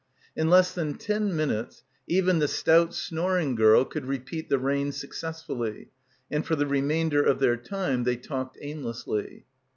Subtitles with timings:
[0.35, 5.91] In less than ten minutes even the stout snoring girl could repeat the reign successfully,
[6.31, 9.45] and for the remainder of their time they talked aimlessly.